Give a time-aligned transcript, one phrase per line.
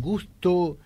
[0.00, 0.78] gusto,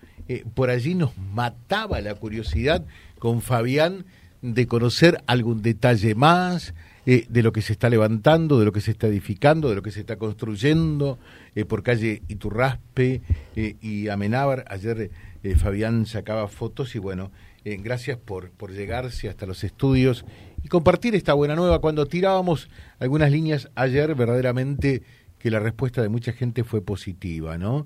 [0.53, 2.83] por allí nos mataba la curiosidad
[3.19, 4.05] con Fabián
[4.41, 6.73] de conocer algún detalle más,
[7.07, 9.83] eh, de lo que se está levantando, de lo que se está edificando, de lo
[9.83, 11.19] que se está construyendo
[11.53, 13.21] eh, por calle Iturraspe
[13.55, 14.65] eh, y Amenábar.
[14.69, 15.11] Ayer
[15.57, 17.29] Fabián sacaba fotos y bueno,
[17.63, 20.25] gracias por, por llegarse hasta los estudios
[20.63, 21.79] y compartir esta buena nueva.
[21.79, 25.03] Cuando tirábamos algunas líneas ayer, verdaderamente
[25.37, 27.85] que la respuesta de mucha gente fue positiva, ¿no?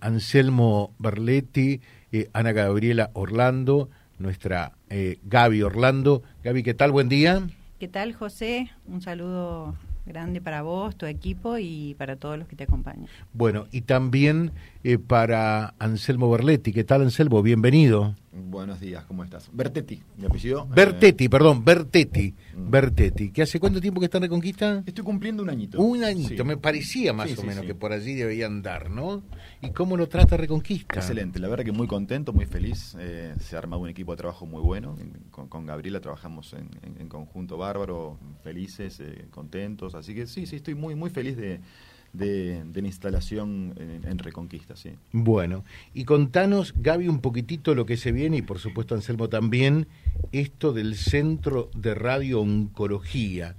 [0.00, 1.80] Anselmo Berletti,
[2.32, 4.72] Ana Gabriela Orlando, nuestra
[5.24, 6.22] Gaby Orlando.
[6.44, 6.92] Gaby, ¿qué tal?
[6.92, 7.46] Buen día.
[7.78, 8.70] ¿Qué tal, José?
[8.86, 13.06] Un saludo grande para vos, tu equipo y para todos los que te acompañan.
[13.32, 14.50] Bueno, y también
[14.82, 16.72] eh, para Anselmo Berletti.
[16.72, 17.42] ¿Qué tal, Anselmo?
[17.42, 18.14] Bienvenido.
[18.32, 19.50] Buenos días, ¿cómo estás?
[19.52, 20.66] Bertetti, mi apellido.
[20.66, 22.34] Bertetti, perdón, Bertetti.
[22.54, 22.70] Mm.
[22.70, 23.30] Bertetti.
[23.30, 24.82] ¿Qué hace cuánto tiempo que está en Reconquista?
[24.86, 25.80] Estoy cumpliendo un añito.
[25.80, 29.22] Un añito, me parecía más o menos que por allí debía andar, ¿no?
[29.60, 30.94] ¿Y cómo lo trata Reconquista?
[30.94, 32.96] Excelente, la verdad que muy contento, muy feliz.
[32.98, 34.96] Eh, se ha armado un equipo de trabajo muy bueno.
[35.30, 39.94] Con, Gabriela trabajamos en, conjunto bárbaro, felices, eh, contentos.
[39.94, 41.60] Así que sí, sí, estoy muy, muy feliz de
[42.12, 44.76] de, la instalación en, Reconquista.
[44.76, 44.90] Sí.
[45.12, 49.86] Bueno, y contanos, Gaby, un poquitito lo que se viene, y por supuesto Anselmo también,
[50.32, 53.56] esto del Centro de Radio Oncología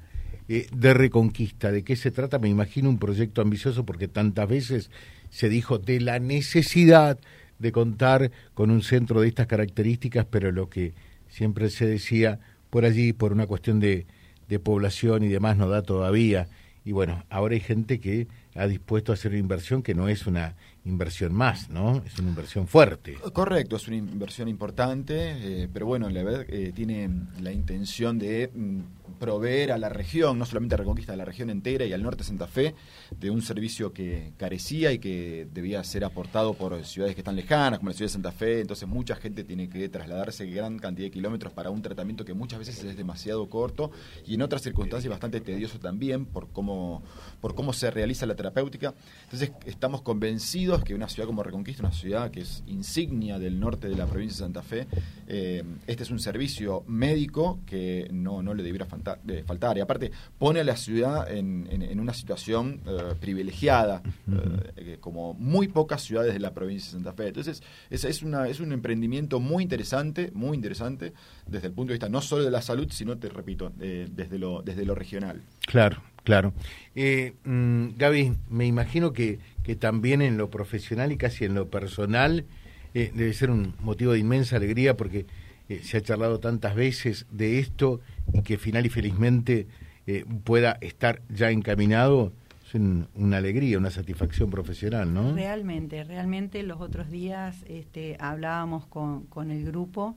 [0.48, 1.72] eh, de Reconquista.
[1.72, 2.40] ¿De qué se trata?
[2.40, 4.92] Me imagino un proyecto ambicioso porque tantas veces
[5.30, 7.20] se dijo de la necesidad
[7.60, 10.94] de contar con un centro de estas características, pero lo que
[11.30, 14.06] siempre se decía por allí, por una cuestión de,
[14.50, 16.50] de población y demás, no da todavía.
[16.84, 20.28] Y bueno, ahora hay gente que ha dispuesto a hacer una inversión que no es
[20.28, 22.04] una inversión más, ¿no?
[22.06, 23.18] Es una inversión fuerte.
[23.34, 28.52] Correcto, es una inversión importante, eh, pero bueno, la verdad eh, tiene la intención de
[28.54, 28.80] mm,
[29.20, 32.20] proveer a la región, no solamente a Reconquista, a la región entera y al norte
[32.20, 32.76] de Santa Fe,
[33.20, 37.80] de un servicio que carecía y que debía ser aportado por ciudades que están lejanas,
[37.80, 38.62] como la ciudad de Santa Fe.
[38.62, 42.60] Entonces, mucha gente tiene que trasladarse gran cantidad de kilómetros para un tratamiento que muchas
[42.60, 43.92] veces es demasiado corto
[44.26, 47.04] y en otras circunstancias bastante tedioso también por cómo,
[47.40, 48.94] por cómo se realiza la terapéutica.
[49.24, 53.90] Entonces, estamos convencidos que una ciudad como Reconquista, una ciudad que es insignia del norte
[53.90, 54.88] de la provincia de Santa Fe,
[55.28, 59.78] eh, este es un servicio médico que no, no le debiera faltar de faltar.
[59.78, 64.02] Y aparte pone a la ciudad en, en, una situación eh, privilegiada,
[64.76, 67.28] eh, como muy pocas ciudades de la provincia de Santa Fe.
[67.28, 71.14] Entonces, es, es, una, es un emprendimiento muy interesante, muy interesante,
[71.48, 74.62] desde el punto de vista no solo de la salud, sino, te repito, desde, lo,
[74.62, 75.42] desde lo regional.
[75.66, 76.54] Claro, claro.
[76.96, 81.70] Eh, mm, Gaby, me imagino que, que también en lo profesional y casi en lo
[81.70, 82.46] personal
[82.94, 85.26] debe ser un motivo de inmensa alegría porque
[85.80, 88.02] se ha charlado tantas veces de esto
[88.34, 89.68] y que final y felizmente
[90.08, 92.34] eh, pueda estar ya encaminado,
[92.68, 95.34] es una alegría, una satisfacción profesional, ¿no?
[95.34, 100.16] Realmente, realmente los otros días este, hablábamos con, con el grupo.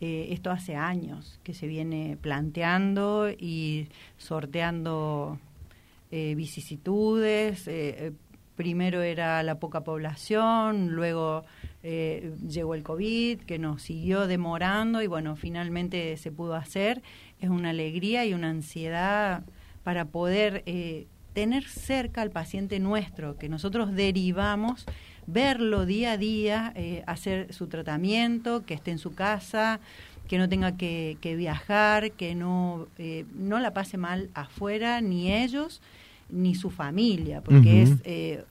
[0.00, 3.88] Eh, esto hace años que se viene planteando y
[4.18, 5.38] sorteando
[6.10, 7.68] eh, vicisitudes.
[8.56, 11.44] Primero era la poca población, luego
[11.82, 17.02] llegó el COVID, que nos siguió demorando y bueno, finalmente se pudo hacer.
[17.40, 19.44] Es una alegría y una ansiedad
[19.84, 24.86] para poder eh, tener cerca al paciente nuestro, que nosotros derivamos,
[25.26, 29.80] verlo día a día, eh, hacer su tratamiento, que esté en su casa,
[30.26, 35.82] que no tenga que, viajar, que no, eh, no la pase mal afuera, ni ellos,
[36.28, 38.44] ni su familia, porque es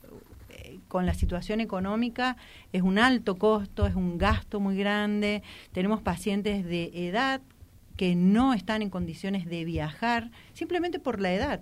[0.93, 2.37] con la situación económica
[2.71, 5.41] es un alto costo, es un gasto muy grande.
[5.71, 7.41] Tenemos pacientes de edad
[7.97, 11.61] que no están en condiciones de viajar simplemente por la edad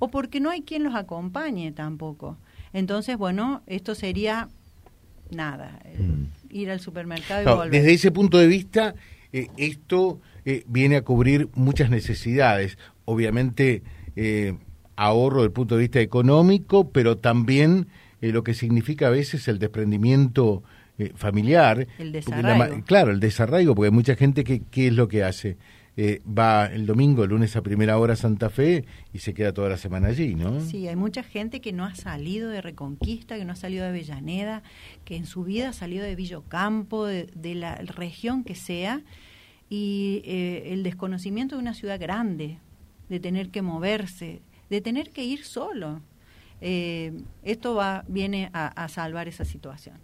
[0.00, 2.38] o porque no hay quien los acompañe tampoco.
[2.72, 4.48] Entonces, bueno, esto sería
[5.30, 6.26] nada, eh, mm.
[6.50, 7.70] ir al supermercado y volver.
[7.70, 8.96] Desde ese punto de vista,
[9.32, 12.78] eh, esto eh, viene a cubrir muchas necesidades.
[13.04, 13.84] Obviamente,
[14.96, 17.86] ahorro desde el punto de vista económico, pero también
[18.20, 20.62] lo que significa a veces el desprendimiento
[20.98, 21.86] eh, familiar.
[21.98, 22.82] El desarraigo.
[22.84, 25.56] claro, el desarraigo, porque hay mucha gente que, ¿qué es lo que hace?
[25.98, 28.84] Eh, va el domingo, el lunes a primera hora a Santa Fe
[29.14, 30.60] y se queda toda la semana allí, ¿no?
[30.60, 33.90] Sí, hay mucha gente que no ha salido de Reconquista, que no ha salido de
[33.90, 34.62] Avellaneda,
[35.06, 39.00] que en su vida ha salido de Villocampo, de, de la región que sea,
[39.70, 42.58] y eh, el desconocimiento de una ciudad grande,
[43.08, 46.00] de tener que moverse, de tener que ir solo.
[46.60, 49.96] esto va, viene a salvar esa situación.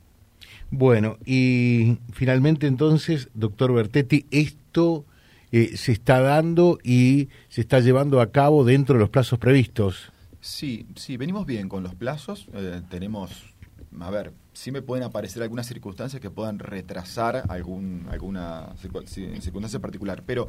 [0.71, 5.05] Bueno, y finalmente entonces, doctor Bertetti, esto
[5.51, 10.11] eh, se está dando y se está llevando a cabo dentro de los plazos previstos.
[10.41, 12.49] Sí, sí, venimos bien con los plazos.
[12.55, 13.53] Eh, tenemos
[14.01, 20.23] a ver, sí me pueden aparecer algunas circunstancias que puedan retrasar algún, alguna circunstancia particular,
[20.25, 20.49] pero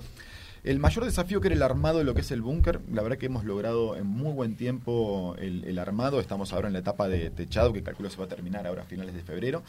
[0.64, 3.18] el mayor desafío que era el armado de lo que es el búnker, la verdad
[3.18, 7.30] que hemos logrado en muy buen tiempo el, armado, estamos ahora en la etapa de
[7.30, 9.64] techado, que calculo se va a terminar ahora a finales de febrero.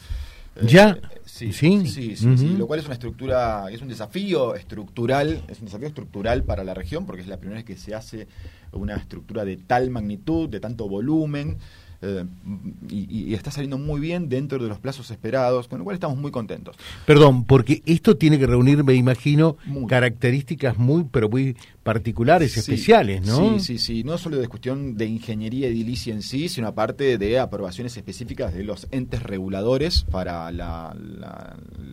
[0.61, 0.91] ¿Ya?
[0.91, 5.59] Eh, sí, sí, sí, sí, lo cual es una estructura, es un desafío estructural, es
[5.59, 8.29] un desafío estructural para la región, porque es la primera vez que se hace
[8.71, 11.57] una estructura de tal magnitud, de tanto volumen,
[12.05, 12.25] eh,
[12.89, 16.31] y, está saliendo muy bien dentro de los plazos esperados, con lo cual estamos muy
[16.31, 16.75] contentos.
[17.05, 19.57] Perdón, porque esto tiene que reunir, me imagino,
[19.87, 21.55] características muy, pero muy
[21.85, 23.59] particulares, especiales, ¿no?
[23.59, 27.39] Sí, sí, sí, no solo de cuestión de ingeniería edilicia en sí, sino aparte de
[27.39, 30.95] aprobaciones específicas de los entes reguladores para la,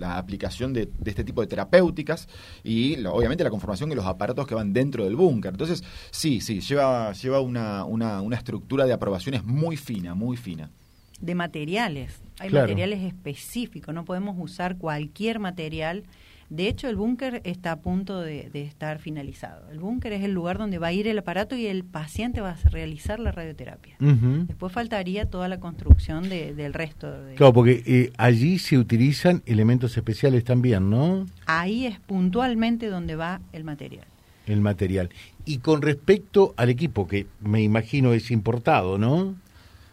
[0.02, 2.26] aplicación de, este tipo de terapéuticas
[2.64, 5.52] y obviamente la conformación de los aparatos que van dentro del búnker.
[5.52, 10.70] Entonces, sí, sí, lleva, lleva una, una, una estructura de aprobaciones muy fina, muy fina
[11.20, 12.20] de materiales.
[12.40, 16.02] Hay materiales específicos, no podemos usar cualquier material
[16.52, 19.70] de hecho, el búnker está a punto de, estar finalizado.
[19.70, 22.50] El búnker es el lugar donde va a ir el aparato y el paciente va
[22.50, 23.96] a realizar la radioterapia.
[23.98, 27.10] Después faltaría toda la construcción del resto.
[27.10, 27.36] De...
[27.36, 31.24] Claro, porque eh, allí se utilizan elementos especiales también, ¿no?
[31.46, 34.04] Ahí es puntualmente donde va el material.
[34.46, 35.08] El material.
[35.46, 39.36] Y con respecto al equipo, que me imagino es importado, ¿no?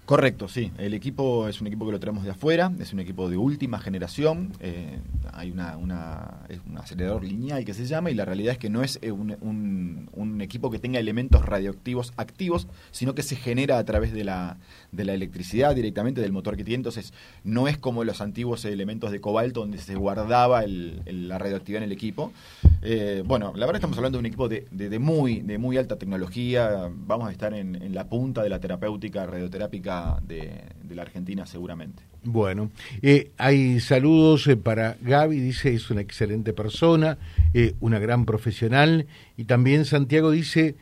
[0.10, 0.72] Correcto, sí.
[0.80, 3.78] El equipo es un equipo que lo traemos de afuera, es un equipo de última
[3.78, 4.54] generación.
[4.60, 4.98] Eh,
[5.34, 8.72] hay una, una, es un acelerador lineal que se llama y la realidad es que
[8.72, 13.78] no es eh, un, un, equipo que tenga elementos radioactivos activos, sino que se genera
[13.78, 14.58] a través de la,
[14.92, 16.78] de la electricidad directamente del motor que tiene.
[16.78, 17.14] Entonces,
[17.44, 21.90] no es como los antiguos elementos de cobalto donde se guardaba el, la radioactividad en
[21.92, 22.34] el equipo.
[22.82, 25.98] Eh, bueno, la verdad estamos hablando de un equipo de, de, muy, de muy alta
[25.98, 26.90] tecnología.
[26.92, 32.04] Vamos a estar en, en la punta de la terapéutica radioterápica de, la Argentina seguramente.
[32.24, 37.18] Bueno, eh, hay saludos eh, para Gaby, dice es una excelente persona,
[37.54, 39.08] eh, una gran profesional,
[39.38, 40.76] y también Santiago dice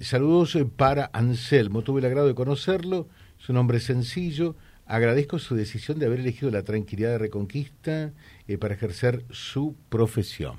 [0.00, 3.08] saludos para Anselmo, tuve el agrado de conocerlo,
[3.38, 8.12] es un hombre sencillo, agradezco su decisión de haber elegido la tranquilidad de Reconquista
[8.58, 10.56] para ejercer su profesión.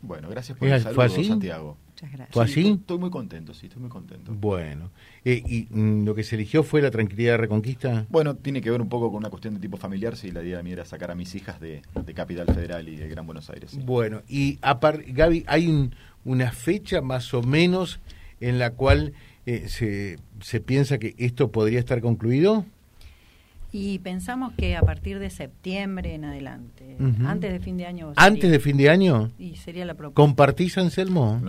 [0.00, 1.76] Bueno, gracias por el saludo, Santiago.
[2.04, 2.34] Muchas gracias.
[2.34, 2.78] ¿Fue así?
[2.80, 4.32] Estoy muy contento, sí, estoy muy contento.
[4.34, 4.90] Bueno,
[5.24, 8.06] eh, ¿y mm, lo que se eligió fue la tranquilidad de Reconquista?
[8.10, 10.62] Bueno, tiene que ver un poco con una cuestión de tipo familiar, si la idea
[10.62, 11.82] mía era sacar a mis hijas de,
[12.14, 13.78] Capital Federal y de Gran Buenos Aires.
[13.84, 15.90] Bueno, y Gaby, ¿hay
[16.24, 18.00] una fecha más o menos
[18.40, 19.14] en la cual
[19.46, 22.66] eh, se, se piensa que esto podría estar concluido?
[23.76, 28.12] Y pensamos que a partir de septiembre en adelante, antes de fin de año.
[28.14, 29.32] ¿Antes de fin de año?
[29.36, 30.14] Y sería la propuesta.
[30.14, 31.42] ¿Compartís, Anselmo?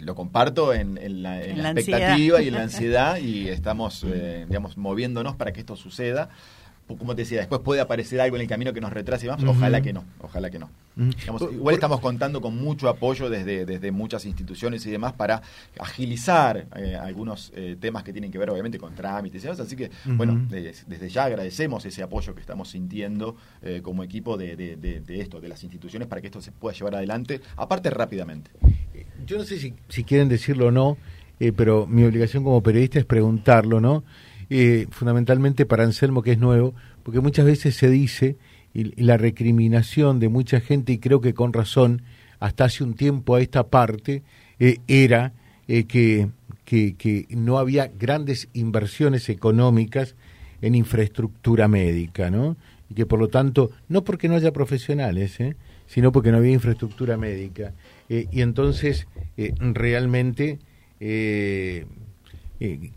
[0.00, 5.52] lo comparto en, la, expectativa y en la ansiedad y estamos, eh, digamos, moviéndonos para
[5.52, 6.30] que esto suceda
[6.86, 9.80] como te decía, después puede aparecer algo en el camino que nos retrase más, ojalá
[9.80, 10.70] que no, ojalá que no.
[11.52, 15.42] igual estamos contando con mucho apoyo desde, desde muchas instituciones y demás para
[15.78, 19.76] agilizar eh, algunos eh, temas que tienen que ver obviamente con trámites y demás, así
[19.76, 25.20] que bueno, desde ya agradecemos ese apoyo que estamos sintiendo eh, como equipo de, de,
[25.20, 28.50] esto, de las instituciones para que esto se pueda llevar adelante, aparte rápidamente.
[29.24, 30.98] Yo no sé si, si quieren decirlo o no,
[31.56, 34.04] pero mi obligación como periodista es preguntarlo, ¿no?
[34.54, 38.36] Eh, fundamentalmente para Anselmo, que es nuevo, porque muchas veces se dice,
[38.74, 42.02] y, la recriminación de mucha gente, y creo que con razón,
[42.38, 44.22] hasta hace un tiempo a esta parte,
[44.58, 45.32] eh, era
[45.68, 46.28] eh, que,
[46.66, 50.16] que, no había grandes inversiones económicas
[50.60, 52.58] en infraestructura médica, ¿no?
[52.90, 55.38] Y que por lo tanto, no porque no haya profesionales,
[55.86, 57.72] sino porque no había infraestructura médica.
[58.10, 59.06] y entonces,
[59.58, 60.58] realmente,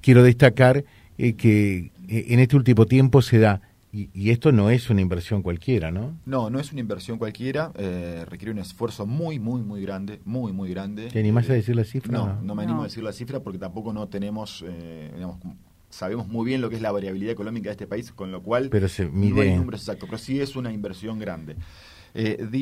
[0.02, 0.84] quiero destacar
[1.18, 3.62] eh, que eh, en este último tiempo se da.
[3.92, 6.18] Y, esto no es una inversión cualquiera, ¿no?
[6.26, 7.72] No, no es una inversión cualquiera.
[7.76, 11.08] Eh, requiere un esfuerzo muy, muy, muy grande, muy, muy grande.
[11.08, 12.12] ¿Te animás a decir la cifra?
[12.12, 14.66] No, no, me animo a decir la cifra porque tampoco no tenemos,
[15.14, 15.38] digamos,
[15.90, 18.68] sabemos muy bien lo que es la variabilidad económica de este país, con lo cual
[18.70, 19.34] pero se mide...
[19.34, 21.56] no hay números exactos, pero sí es una inversión grande.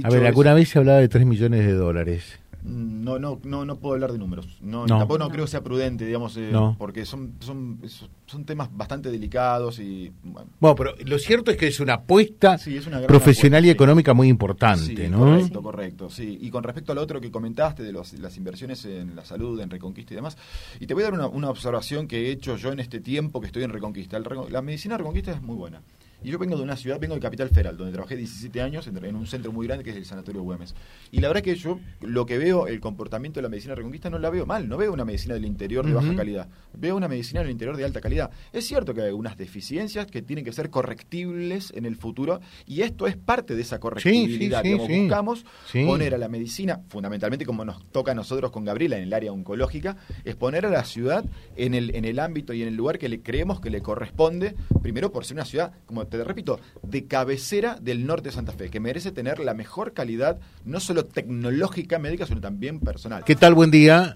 [0.04, 2.43] a ver, alguna vez se hablaba de 3 millones de dólares.
[2.64, 4.58] No, no, no, no puedo hablar de números.
[4.62, 7.80] No, Tampoco no creo que sea prudente, digamos, eh, porque son, son,
[8.26, 10.12] son temas bastante delicados y...
[10.24, 10.76] Bueno.
[10.76, 12.58] pero lo cierto es que es una apuesta
[13.08, 15.20] profesional y económica muy importante, ¿no?
[15.20, 16.38] Correcto, correcto, sí.
[16.42, 19.70] Y con respecto al otro que comentaste de los, las inversiones en la salud, en
[19.70, 20.38] Reconquista y demás,
[20.80, 23.42] y te voy a dar una, una observación que he hecho yo en este tiempo
[23.42, 24.18] que estoy en Reconquista.
[24.20, 25.82] la medicina Reconquista es muy buena
[26.24, 29.16] Y yo vengo de una ciudad, vengo de Capital Federal, donde trabajé 17 años en,
[29.16, 30.74] un centro muy grande que es el Sanatorio Güemes.
[31.12, 34.20] Y la verdad que yo lo que veo, el comportamiento de la medicina reconquista, no
[34.20, 34.68] la veo mal.
[34.70, 36.48] No veo una medicina del interior de baja calidad.
[36.74, 38.32] Veo una medicina del interior de alta calidad.
[38.52, 42.82] Es cierto que hay algunas deficiencias que tienen que ser correctibles en el futuro y
[42.82, 44.64] esto es parte de esa correctibilidad.
[44.64, 49.04] que buscamos poner a la medicina, fundamentalmente como nos toca a nosotros con Gabriela en
[49.04, 51.26] el área oncológica, es poner a la ciudad
[51.56, 54.56] en el, en el ámbito y en el lugar que le creemos que le corresponde,
[54.82, 58.70] primero por ser una ciudad, como te repito, de cabecera del norte de Santa Fe,
[58.70, 63.24] que merece tener la mejor calidad, no solo tecnológica médica, sino también personal.
[63.24, 63.54] ¿Qué tal?
[63.54, 64.16] Buen día.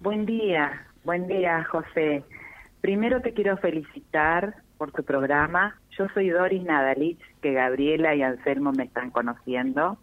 [0.00, 2.22] Buen día, buen día, José.
[2.80, 5.80] Primero te quiero felicitar por tu programa.
[5.98, 9.98] Yo soy Doris Nadalich, que Gabriela y Anselmo me están conociendo,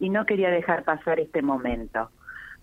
[0.00, 2.10] y no quería dejar pasar este momento.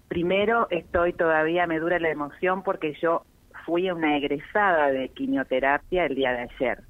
[0.08, 3.26] Primero, estoy todavía, me dura la emoción porque yo
[3.66, 6.84] fui una egresada de quimioterapia el día de ayer.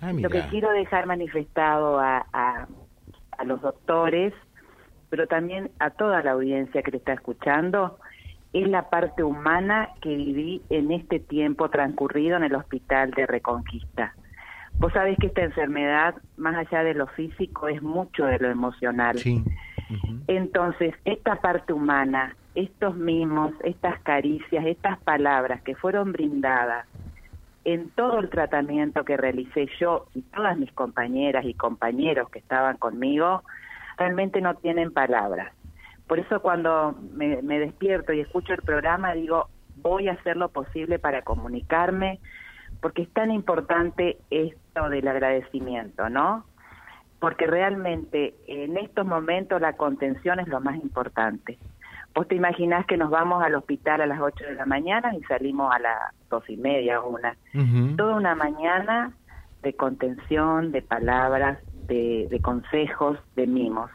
[0.00, 2.66] Ah, Lo que quiero dejar manifestado a, a,
[3.36, 4.32] a los doctores,
[5.10, 7.98] pero también a toda la audiencia que te está escuchando,
[8.52, 14.14] es la parte humana que viví en este tiempo transcurrido en el hospital de Reconquista.
[14.78, 19.18] Vos sabés que esta enfermedad, más allá de lo físico, es mucho de lo emocional.
[19.18, 19.44] Sí.
[20.26, 26.86] Entonces, esta parte humana, estos mimos, estas caricias, estas palabras que fueron brindadas
[27.64, 32.76] en todo el tratamiento que realicé yo y todas mis compañeras y compañeros que estaban
[32.76, 33.42] conmigo,
[33.98, 35.52] realmente no tienen palabras.
[36.06, 40.98] Por eso cuando me, despierto y escucho el programa digo, voy a hacer lo posible
[40.98, 42.18] para comunicarme,
[42.80, 46.44] porque es tan importante esto del agradecimiento, ¿no?
[47.20, 51.58] Porque realmente en estos momentos la contención es lo más importante.
[52.14, 55.22] Vos te imaginás que nos vamos al hospital a las 8 de la mañana y
[55.22, 55.98] salimos a las
[56.28, 57.36] dos y media o una.
[57.96, 59.12] Toda una mañana
[59.62, 63.90] de contención, de palabras, de, de consejos, de mimos.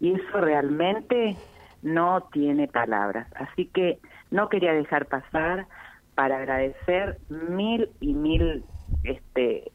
[0.00, 1.36] Y eso realmente
[1.82, 3.28] no tiene palabras.
[3.34, 3.98] Así que
[4.30, 5.66] no quería dejar pasar
[6.14, 8.64] para agradecer mil y mil
[9.04, 9.70] este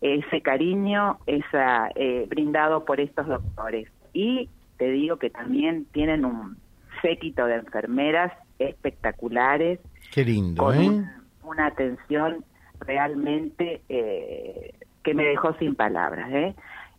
[0.00, 6.56] ese cariño esa eh, brindado por estos doctores y te digo que también tienen un
[7.00, 9.80] séquito de enfermeras espectaculares
[10.12, 11.10] qué lindo con ¿eh?
[11.42, 12.44] una atención
[12.80, 16.54] realmente eh, que me dejó sin palabras ¿eh?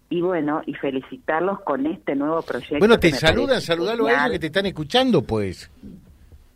[0.09, 2.79] y bueno, y felicitarlos con este nuevo proyecto.
[2.79, 5.69] Bueno, te saludan, saludalo a ellos que te están escuchando, pues.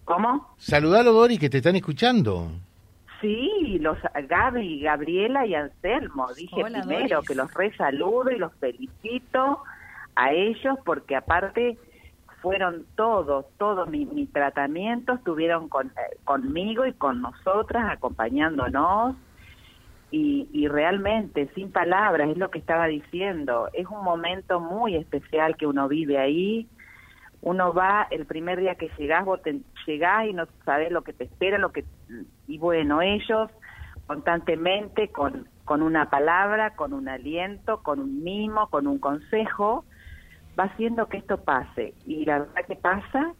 [0.05, 0.55] ¿Cómo?
[0.57, 2.51] Saludalo, Dori, que te están escuchando.
[3.21, 3.97] Sí, los
[4.27, 6.33] Gaby, Gabriela y Anselmo.
[6.33, 9.59] Dije primero que los resaludo y los felicito
[10.15, 11.77] a ellos porque aparte
[12.43, 19.15] fueron todos, todos mis mi tratamientos estuvieron con, eh, conmigo y con nosotras acompañándonos
[20.11, 25.65] y, realmente, sin palabras, es lo que estaba diciendo, es un momento muy especial que
[25.65, 26.67] uno vive ahí.
[27.41, 29.39] Uno va el primer día que llegás, vos
[29.87, 31.83] llegás y no sabes lo que te espera, lo que
[32.47, 33.49] y bueno, ellos
[34.05, 39.83] constantemente con con una palabra, con un aliento, con un mimo, con un consejo,
[40.59, 41.93] va haciendo que esto pase.
[42.05, 43.33] Y la verdad que pasa,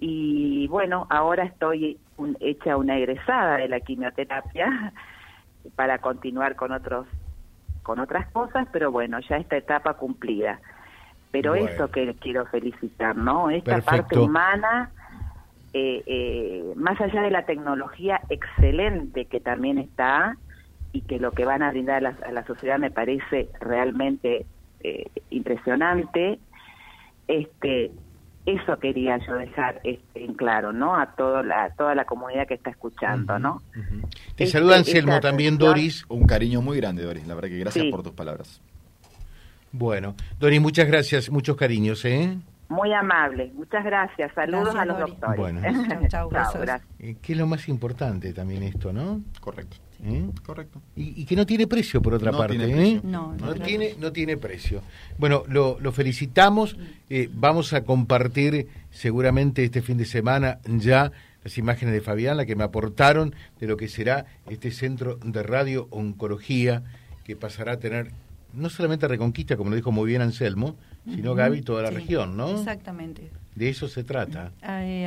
[0.00, 1.98] y bueno, ahora estoy
[2.40, 4.92] hecha una egresada de la quimioterapia,
[5.76, 7.06] para continuar con otros
[7.82, 10.58] con otras cosas, pero bueno, ya esta etapa cumplida.
[11.30, 13.50] Pero eso que quiero felicitar, ¿no?
[13.50, 14.90] Esta parte humana,
[15.74, 20.38] eh, eh, más allá de la tecnología excelente que también está
[20.92, 24.46] y que lo que van a brindar a la, sociedad me parece realmente
[24.84, 26.38] eh, impresionante,
[27.26, 27.90] este
[28.46, 30.96] eso quería yo dejar este, en claro, ¿no?
[30.96, 33.62] A toda la, toda la comunidad que está escuchando, ¿no?
[34.36, 36.04] Te este, saluda Anselmo también, Doris.
[36.08, 37.26] Un cariño muy grande, Doris.
[37.26, 38.60] La verdad que gracias por tus palabras.
[39.72, 42.36] Bueno, Doris, muchas gracias, muchos cariños, ¿eh?
[42.68, 44.32] Muy amable, muchas gracias.
[44.34, 45.38] Saludos a los doctores.
[45.38, 45.60] Bueno,
[46.08, 46.30] chao,
[46.98, 49.20] eh, Que es lo más importante también esto, ¿no?
[49.40, 49.76] Correcto.
[50.02, 50.30] ¿Eh?
[50.44, 50.82] Correcto.
[50.96, 52.56] Y, que no tiene precio, por otra parte.
[52.56, 53.00] ¿eh?
[53.02, 54.82] No, no, tiene, no tiene precio.
[55.18, 56.76] Bueno, lo, lo felicitamos.
[57.08, 62.46] Eh, vamos a compartir seguramente este fin de semana ya las imágenes de Fabián, la
[62.46, 66.82] que me aportaron de lo que será este centro de radio oncología
[67.24, 68.12] que pasará a tener
[68.52, 72.50] no solamente Reconquista, como lo dijo muy bien Anselmo, sino Gaby, toda la región, ¿no?
[72.50, 73.30] Exactamente.
[73.54, 74.52] De eso se trata.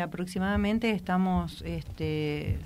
[0.01, 2.59] aproximadamente estamos este,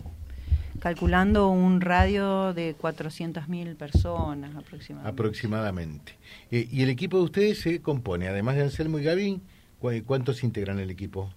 [0.79, 5.09] calculando un radio de 400.000 personas aproximadamente.
[5.09, 6.13] Aproximadamente.
[6.51, 9.41] Eh, ¿Y el equipo de ustedes se compone, además de Anselmo y Gaby,
[10.05, 11.31] cuántos integran el equipo?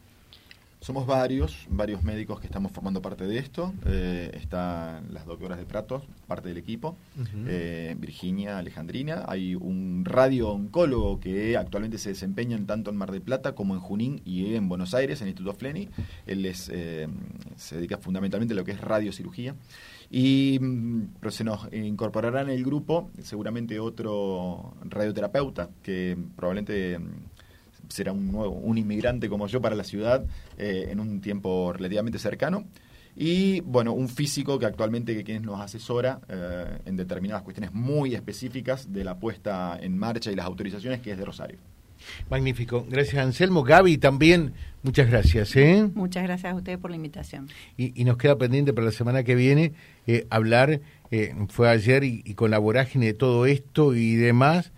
[0.84, 3.72] Somos varios, varios médicos que estamos formando parte de esto.
[3.86, 6.98] Eh, están las doctoras de Pratos, parte del equipo,
[7.46, 9.24] eh, Virginia, Alejandrina.
[9.26, 14.20] Hay un radio-oncólogo que actualmente se desempeña tanto en Mar del Plata como en Junín
[14.26, 15.88] y en Buenos Aires, en el Instituto Fleni.
[16.26, 17.08] Él es, eh,
[17.56, 19.54] se dedica fundamentalmente a lo que es radiocirugía.
[20.10, 27.33] Y mm, pero se nos incorporará en el grupo seguramente otro radioterapeuta que probablemente mm,
[27.88, 30.24] será un nuevo, un inmigrante como yo para la ciudad
[30.58, 32.64] eh, en un tiempo relativamente cercano.
[33.16, 38.92] Y bueno, un físico que actualmente que nos asesora eh, en determinadas cuestiones muy específicas
[38.92, 41.58] de la puesta en marcha y las autorizaciones, que es de Rosario.
[42.28, 42.84] Magnífico.
[42.88, 43.62] Gracias, Anselmo.
[43.62, 45.54] Gaby, también muchas gracias.
[45.54, 45.88] ¿eh?
[45.94, 47.48] Muchas gracias a ustedes por la invitación.
[47.76, 49.72] Y, nos queda pendiente para la semana que viene
[50.28, 50.80] hablar,
[51.48, 54.72] fue ayer y, y, con la vorágine de todo esto y demás,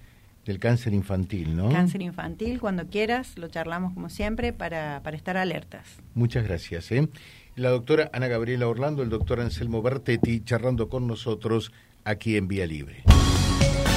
[0.46, 1.68] del cáncer infantil, ¿no?
[1.68, 5.98] Cáncer infantil, cuando quieras, lo charlamos como siempre para, para estar alertas.
[6.14, 6.90] Muchas gracias.
[6.92, 7.08] ¿eh?
[7.56, 11.72] La doctora Ana Gabriela Orlando, el doctor Anselmo Bertetti, charlando con nosotros
[12.04, 13.02] aquí en Vía Libre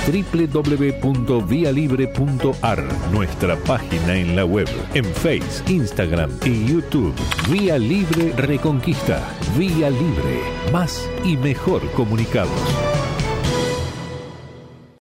[0.09, 7.13] www.vialibre.ar, nuestra página en la web, en Face, Instagram y YouTube.
[7.51, 9.21] Vía Libre Reconquista.
[9.57, 10.41] Vía Libre.
[10.71, 12.88] Más y mejor comunicados.